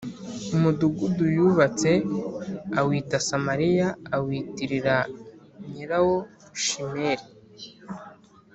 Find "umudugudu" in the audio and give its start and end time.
0.55-1.25